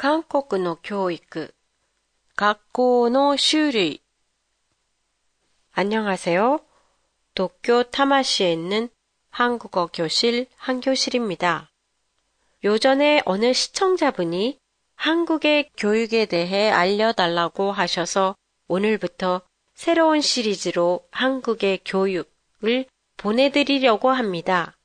[0.00, 1.54] 韓国の教育
[2.36, 4.00] 学校の種類
[5.72, 6.60] 안녕하세요.
[7.34, 8.88] 도쿄 타마시에 있는
[9.30, 11.70] 한국어 교실 한교실입니다.
[12.64, 14.58] 요전에 어느 시청자분이
[14.94, 18.34] 한국의 교육에 대해 알려달라고 하셔서
[18.68, 19.42] 오늘부터
[19.74, 22.86] 새로운 시리즈로 한국의 교육을
[23.18, 24.76] 보내드리려고 합니다.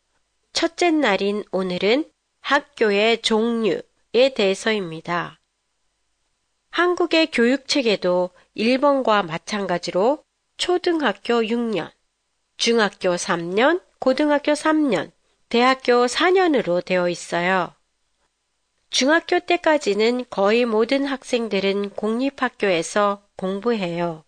[0.51, 2.11] 첫째 날인 오늘은
[2.41, 3.81] 학교의 종류
[4.16, 5.38] 에 대해서입니다.
[6.70, 10.24] 한국의 교육 체계도 일본과 마찬가지로
[10.56, 11.90] 초등학교 6년,
[12.56, 15.12] 중학교 3년, 고등학교 3년,
[15.50, 17.74] 대학교 4년으로 되어 있어요.
[18.88, 24.24] 중학교 때까지는 거의 모든 학생들은 공립학교에서 공부해요.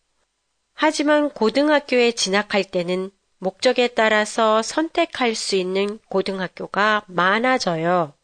[0.74, 8.17] 하지만 고등학교에 진학할 때는 목적에 따라서 선택할 수 있는 고등학교가 많아져요.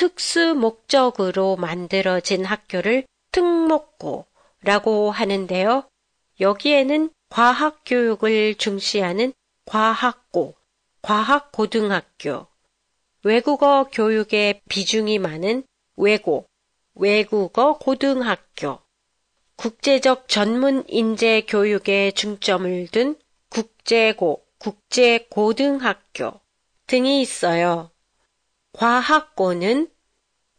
[0.00, 5.90] 특수 목적으로 만들어진 학교를 특목고라고 하는데요.
[6.40, 9.34] 여기에는 과학 교육을 중시하는
[9.66, 10.54] 과학고,
[11.02, 12.46] 과학고등학교,
[13.24, 15.64] 외국어 교육에 비중이 많은
[15.96, 16.46] 외고,
[16.94, 18.78] 외국어 고등학교,
[19.56, 23.18] 국제적 전문 인재 교육에 중점을 둔
[23.50, 26.40] 국제고, 국제고등학교
[26.86, 27.90] 등이 있어요.
[28.72, 29.88] 과학고는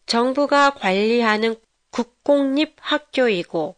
[0.05, 1.55] 정부가 관리하는
[1.89, 3.75] 국공립 학교이고,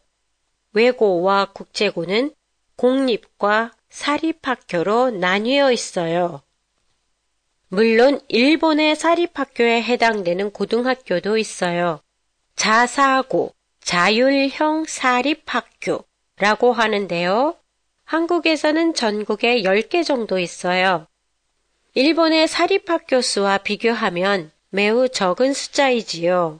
[0.72, 2.34] 외고와 국제고는
[2.76, 6.42] 공립과 사립학교로 나뉘어 있어요.
[7.68, 12.00] 물론 일본의 사립학교에 해당되는 고등학교도 있어요.
[12.56, 17.56] 자사고, 자율형 사립학교라고 하는데요.
[18.04, 21.06] 한국에서는 전국에 10개 정도 있어요.
[21.96, 26.58] 일본의 사립학교 수와 비교하면 매우 적은 숫자이지요.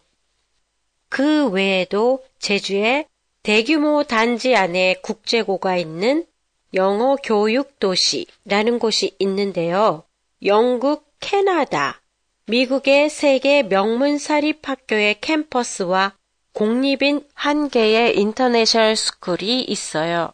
[1.09, 3.07] 그 외에도 제주에
[3.43, 6.25] 대규모 단지 안에 국제고가 있는
[6.73, 10.05] 영어 교육 도시라는 곳이 있는데요.
[10.45, 12.01] 영국, 캐나다,
[12.47, 16.17] 미국의 세계 명문 사립학교의 캠퍼스와
[16.53, 20.33] 공립인 한 개의 international school이 있어요.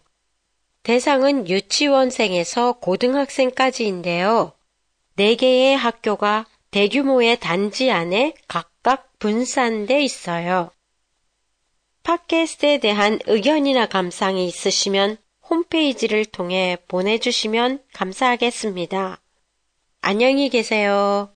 [0.82, 4.52] 대상은 유치원생에서 고등학생까지인데요.
[5.20, 10.70] 네 개의 학교가 대규모의 단지 안에 각각 분산돼 있어요.
[12.04, 15.18] 팟캐스트에 대한 의견이나 감상이 있으시면
[15.50, 19.20] 홈페이지를 통해 보내주시면 감사하겠습니다.
[20.00, 21.30] 안녕히 계세요.